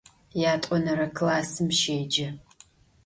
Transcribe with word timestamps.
Yat'onere 0.41 1.07
klassım 1.17 1.69
şêce. 1.79 2.27